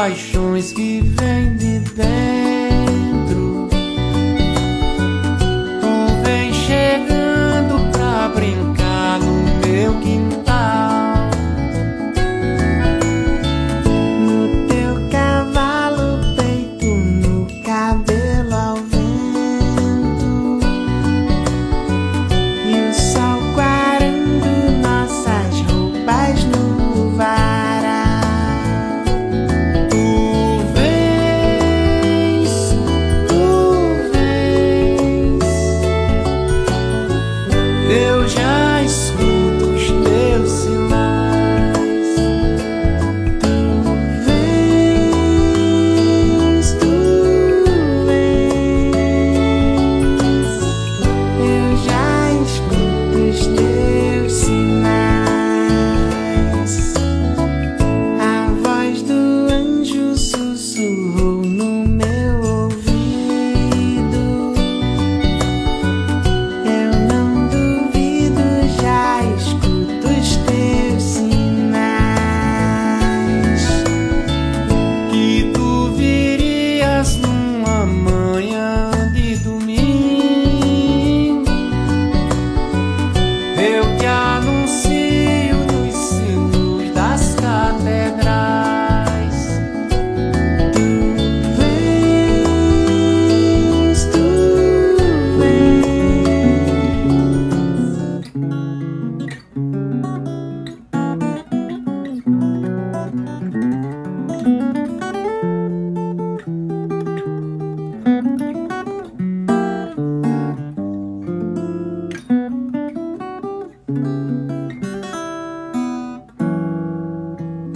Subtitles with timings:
[0.00, 1.02] paixões que
[1.58, 1.69] de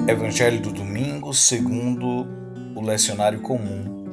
[0.06, 2.26] Evangelho do domingo, segundo
[2.74, 4.04] o lecionário comum.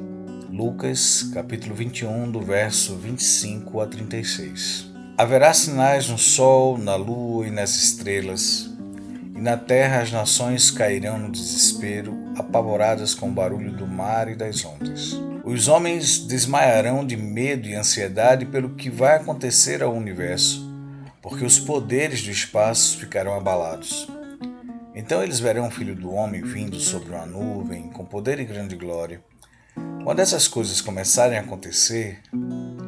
[0.50, 4.90] Lucas, capítulo 21, do verso 25 a 36.
[5.18, 8.70] Haverá sinais no sol, na lua e nas estrelas,
[9.36, 14.34] e na terra as nações cairão no desespero, apavoradas com o barulho do mar e
[14.34, 15.20] das ondas.
[15.44, 20.71] Os homens desmaiarão de medo e ansiedade pelo que vai acontecer ao universo,
[21.22, 24.08] porque os poderes do espaço ficarão abalados.
[24.94, 28.76] Então eles verão o Filho do Homem vindo sobre uma nuvem, com poder e grande
[28.76, 29.22] glória.
[30.04, 32.20] Quando essas coisas começarem a acontecer,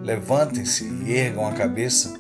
[0.02, 2.12] levantem-se e ergam a cabeça,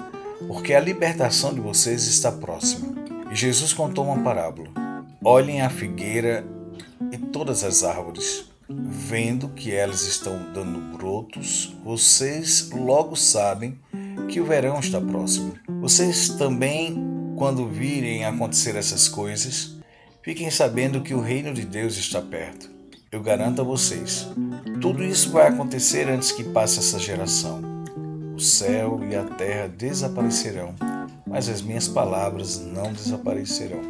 [0.46, 2.94] porque a libertação de vocês está próxima.
[3.30, 4.68] E Jesus contou uma parábola.
[5.22, 6.46] Olhem a figueira
[7.10, 8.44] e todas as árvores.
[8.68, 13.78] Vendo que elas estão dando brotos, vocês logo sabem
[14.28, 15.54] que o verão está próximo.
[15.80, 16.96] Vocês também,
[17.36, 19.76] quando virem acontecer essas coisas,
[20.22, 22.70] fiquem sabendo que o reino de Deus está perto.
[23.10, 24.26] Eu garanto a vocês,
[24.80, 27.62] tudo isso vai acontecer antes que passe essa geração.
[28.34, 30.74] O céu e a terra desaparecerão,
[31.24, 33.80] mas as minhas palavras não desaparecerão.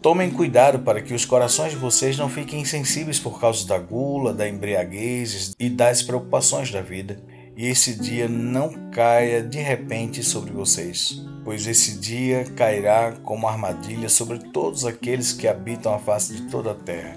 [0.00, 4.32] Tomem cuidado para que os corações de vocês não fiquem insensíveis por causa da gula,
[4.32, 7.20] da embriaguez e das preocupações da vida,
[7.56, 14.08] e esse dia não caia de repente sobre vocês, pois esse dia cairá como armadilha
[14.08, 17.16] sobre todos aqueles que habitam a face de toda a terra.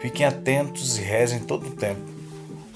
[0.00, 2.02] Fiquem atentos e rezem todo o tempo,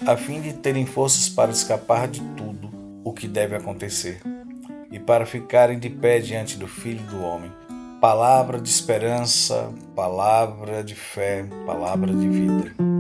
[0.07, 2.71] a fim de terem forças para escapar de tudo
[3.05, 4.21] o que deve acontecer
[4.91, 7.51] e para ficarem de pé diante do Filho do Homem
[8.03, 12.92] palavra de esperança, palavra de fé, palavra de vida.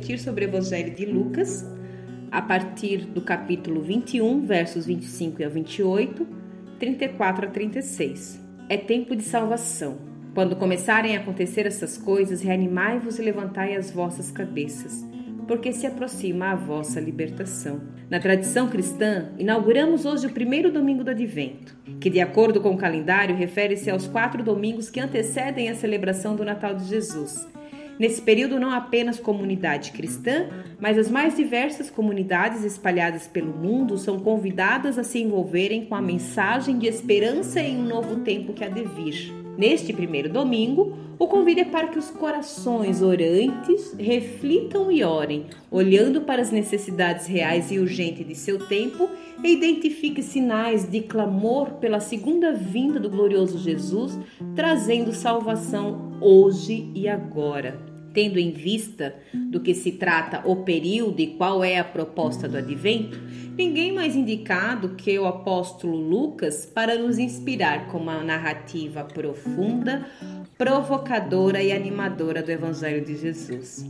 [0.00, 1.66] Refletir sobre o Evangelho de Lucas
[2.30, 6.26] a partir do capítulo 21, versos 25 a 28,
[6.78, 8.40] 34 a 36.
[8.68, 9.98] É tempo de salvação.
[10.32, 15.04] Quando começarem a acontecer essas coisas, reanimai-vos e levantai as vossas cabeças,
[15.46, 17.80] porque se aproxima a vossa libertação.
[18.08, 22.78] Na tradição cristã, inauguramos hoje o primeiro domingo do Advento, que, de acordo com o
[22.78, 27.46] calendário, refere-se aos quatro domingos que antecedem a celebração do Natal de Jesus.
[28.00, 30.48] Nesse período, não apenas comunidade cristã,
[30.80, 36.00] mas as mais diversas comunidades espalhadas pelo mundo são convidadas a se envolverem com a
[36.00, 39.34] mensagem de esperança em um novo tempo que há de vir.
[39.58, 46.22] Neste primeiro domingo, o convite é para que os corações orantes reflitam e orem, olhando
[46.22, 49.10] para as necessidades reais e urgentes de seu tempo
[49.44, 54.18] e identifique sinais de clamor pela segunda vinda do glorioso Jesus,
[54.56, 61.28] trazendo salvação hoje e agora tendo em vista do que se trata o período e
[61.28, 63.20] qual é a proposta do advento,
[63.56, 70.06] ninguém mais indicado que o apóstolo Lucas para nos inspirar com uma narrativa profunda,
[70.56, 73.84] provocadora e animadora do Evangelho de Jesus.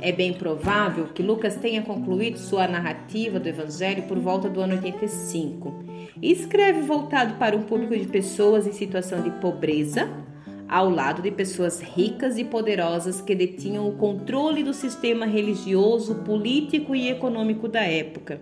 [0.00, 4.74] É bem provável que Lucas tenha concluído sua narrativa do Evangelho por volta do ano
[4.74, 5.84] 85
[6.22, 10.08] e escreve voltado para um público de pessoas em situação de pobreza,
[10.68, 16.94] ao lado de pessoas ricas e poderosas que detinham o controle do sistema religioso, político
[16.94, 18.40] e econômico da época.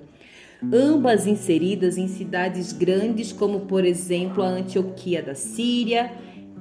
[0.73, 6.11] Ambas inseridas em cidades grandes, como por exemplo a Antioquia da Síria,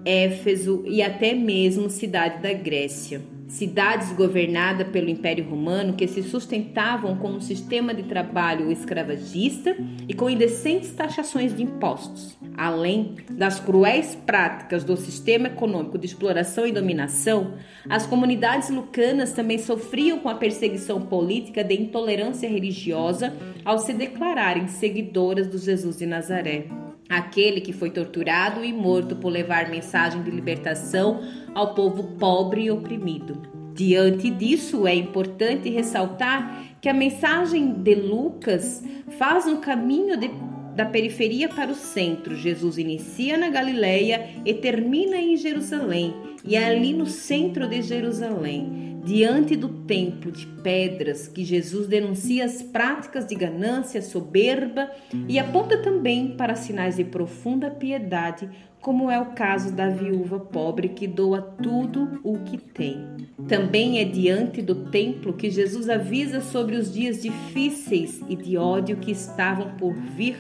[0.06, 7.16] Éfeso e até mesmo cidade da Grécia cidades governadas pelo Império Romano que se sustentavam
[7.18, 9.76] com um sistema de trabalho escravagista
[10.08, 12.38] e com indecentes taxações de impostos.
[12.58, 17.54] Além das cruéis práticas do sistema econômico de exploração e dominação,
[17.90, 23.34] as comunidades lucanas também sofriam com a perseguição política de intolerância religiosa
[23.64, 29.30] ao se declararem seguidoras do Jesus de Nazaré aquele que foi torturado e morto por
[29.30, 31.22] levar mensagem de libertação
[31.54, 33.42] ao povo pobre e oprimido.
[33.74, 38.84] Diante disso, é importante ressaltar que a mensagem de Lucas
[39.18, 40.32] faz um caminho de,
[40.76, 42.36] da periferia para o centro.
[42.36, 46.14] Jesus inicia na Galileia e termina em Jerusalém,
[46.46, 52.44] e é ali no centro de Jerusalém diante do templo de pedras que Jesus denuncia
[52.44, 54.90] as práticas de ganância, soberba
[55.28, 58.50] e aponta também para sinais de profunda piedade,
[58.82, 63.06] como é o caso da viúva pobre que doa tudo o que tem.
[63.48, 68.98] Também é diante do templo que Jesus avisa sobre os dias difíceis e de ódio
[68.98, 70.36] que estavam por vir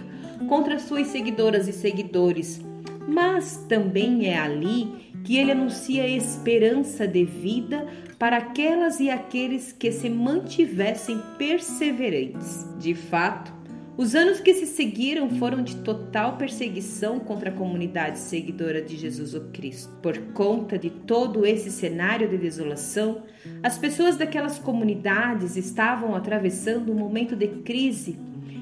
[0.49, 2.61] contra suas seguidoras e seguidores.
[3.07, 9.91] Mas também é ali que ele anuncia esperança de vida para aquelas e aqueles que
[9.91, 12.65] se mantivessem perseverantes.
[12.79, 13.51] De fato,
[13.97, 19.33] os anos que se seguiram foram de total perseguição contra a comunidade seguidora de Jesus
[19.33, 19.91] o Cristo.
[20.01, 23.23] Por conta de todo esse cenário de desolação,
[23.63, 28.17] as pessoas daquelas comunidades estavam atravessando um momento de crise,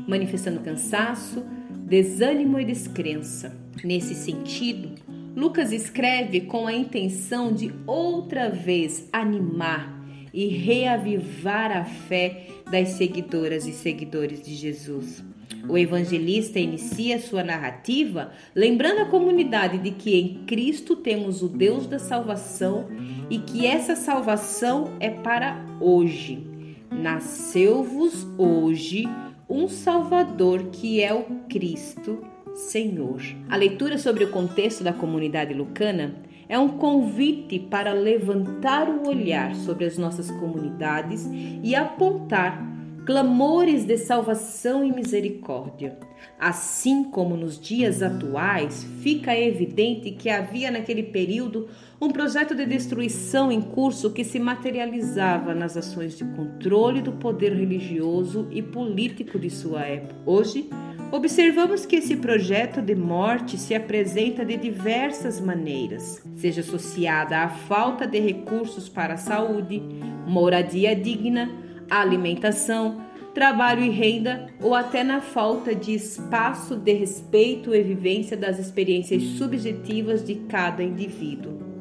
[0.08, 1.44] manifestando cansaço,
[1.86, 3.54] desânimo e descrença.
[3.84, 4.92] Nesse sentido,
[5.36, 10.00] Lucas escreve com a intenção de outra vez animar
[10.32, 15.24] e reavivar a fé das seguidoras e seguidores de Jesus.
[15.68, 21.88] O evangelista inicia sua narrativa lembrando a comunidade de que em Cristo temos o Deus
[21.88, 22.88] da salvação
[23.30, 26.46] e que essa salvação é para hoje.
[26.92, 29.06] Nasceu-vos hoje
[29.50, 33.22] um Salvador que é o Cristo Senhor.
[33.50, 36.16] A leitura sobre o contexto da comunidade lucana
[36.48, 41.28] é um convite para levantar o olhar sobre as nossas comunidades
[41.64, 42.74] e apontar
[43.06, 45.98] clamores de salvação e misericórdia.
[46.40, 51.68] Assim como nos dias atuais, fica evidente que havia naquele período
[52.04, 57.54] um projeto de destruição em curso que se materializava nas ações de controle do poder
[57.54, 60.14] religioso e político de sua época.
[60.26, 60.70] Hoje,
[61.14, 68.06] observamos que esse projeto de morte se apresenta de diversas maneiras, seja associada à falta
[68.06, 69.82] de recursos para a saúde,
[70.28, 71.50] moradia digna,
[71.90, 73.02] alimentação,
[73.34, 79.24] trabalho e renda ou até na falta de espaço de respeito e vivência das experiências
[79.24, 81.73] subjetivas de cada indivíduo.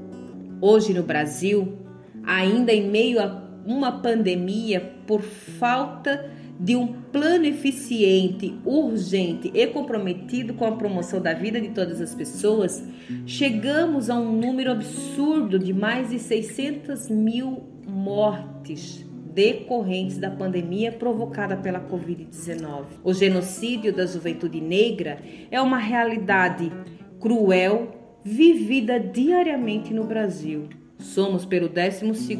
[0.64, 1.76] Hoje no Brasil,
[2.22, 10.54] ainda em meio a uma pandemia por falta de um plano eficiente, urgente e comprometido
[10.54, 12.80] com a promoção da vida de todas as pessoas,
[13.26, 19.04] chegamos a um número absurdo de mais de 600 mil mortes
[19.34, 22.84] decorrentes da pandemia provocada pela Covid-19.
[23.02, 25.18] O genocídio da juventude negra
[25.50, 26.70] é uma realidade
[27.18, 30.68] cruel vivida diariamente no Brasil.
[30.98, 32.34] Somos, pelo 12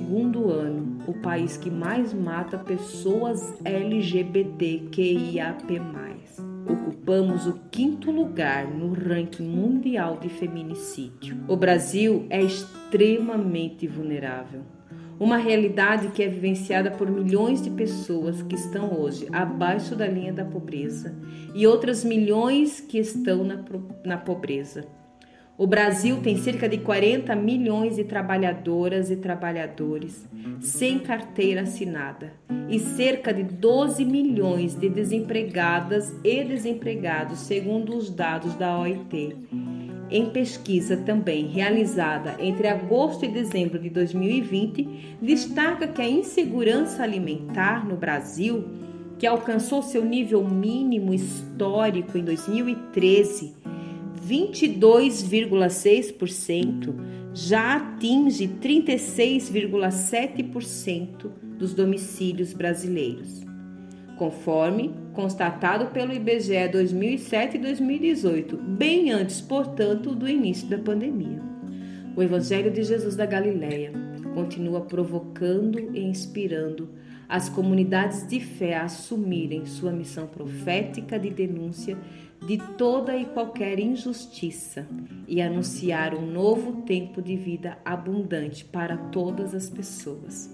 [0.51, 4.93] ano, o país que mais mata pessoas LGBTQIAP+.
[6.65, 11.39] Ocupamos o quinto lugar no ranking mundial de feminicídio.
[11.49, 14.63] O Brasil é extremamente vulnerável
[15.23, 20.33] uma realidade que é vivenciada por milhões de pessoas que estão hoje abaixo da linha
[20.33, 21.15] da pobreza
[21.55, 23.65] e outras milhões que estão na,
[24.05, 24.85] na pobreza.
[25.59, 30.27] O Brasil tem cerca de 40 milhões de trabalhadoras e trabalhadores
[30.61, 32.33] sem carteira assinada
[32.69, 39.37] e cerca de 12 milhões de desempregadas e desempregados, segundo os dados da OIT
[40.13, 47.89] em pesquisa também realizada entre agosto e dezembro de 2020, destaca que a insegurança alimentar
[47.89, 48.69] no Brasil,
[49.19, 53.55] que alcançou seu nível mínimo histórico em 2013,
[54.27, 56.95] 22,6%,
[57.35, 63.43] já atinge 36,7% dos domicílios brasileiros
[64.23, 71.41] conforme constatado pelo IBGE 2007 e 2018, bem antes, portanto, do início da pandemia.
[72.15, 73.91] O Evangelho de Jesus da Galileia
[74.33, 76.89] continua provocando e inspirando
[77.29, 81.99] as comunidades de fé a assumirem sua missão profética de denúncia
[82.47, 84.87] de toda e qualquer injustiça
[85.29, 90.51] e anunciar um novo tempo de vida abundante para todas as pessoas.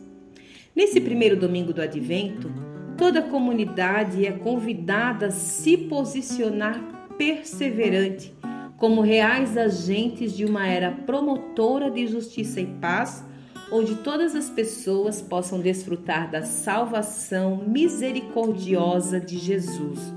[0.75, 2.53] Nesse primeiro domingo do advento,
[2.99, 6.83] Toda a comunidade é convidada a se posicionar
[7.17, 8.35] perseverante
[8.77, 13.25] como reais agentes de uma era promotora de justiça e paz,
[13.71, 20.13] onde todas as pessoas possam desfrutar da salvação misericordiosa de Jesus,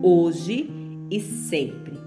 [0.00, 0.70] hoje
[1.10, 1.98] e sempre.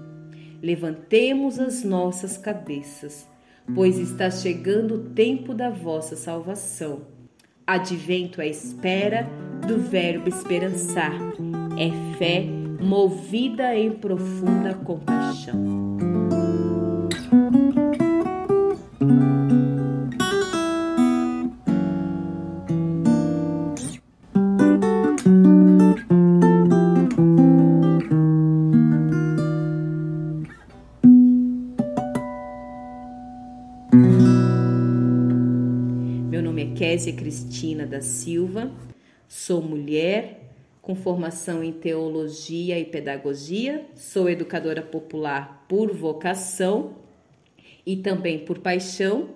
[0.62, 3.28] Levantemos as nossas cabeças,
[3.74, 7.02] pois está chegando o tempo da vossa salvação.
[7.66, 9.28] Advento à espera
[9.66, 11.18] do verbo esperançar.
[11.78, 12.46] É fé
[12.80, 15.94] movida em profunda compaixão.
[37.86, 38.72] Da Silva,
[39.36, 40.40] Sou mulher
[40.80, 46.94] com formação em teologia e pedagogia, sou educadora popular por vocação
[47.84, 49.30] e também por paixão.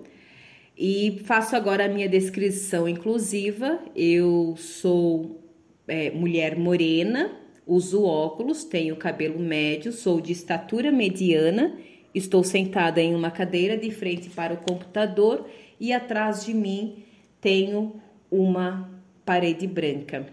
[0.77, 3.79] E faço agora a minha descrição inclusiva.
[3.95, 5.43] Eu sou
[5.87, 7.31] é, mulher morena,
[7.67, 11.77] uso óculos, tenho cabelo médio, sou de estatura mediana,
[12.15, 15.45] estou sentada em uma cadeira de frente para o computador
[15.79, 17.03] e atrás de mim
[17.41, 18.89] tenho uma
[19.25, 20.27] parede branca.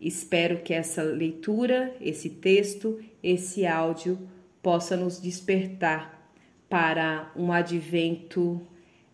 [0.00, 4.18] Espero que essa leitura, esse texto, esse áudio
[4.62, 6.30] possa nos despertar
[6.68, 8.60] para um advento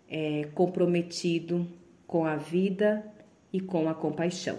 [0.08, 1.66] é, comprometido
[2.06, 3.04] com a vida
[3.52, 4.58] e com a compaixão.